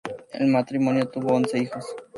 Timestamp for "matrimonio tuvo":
0.47-1.35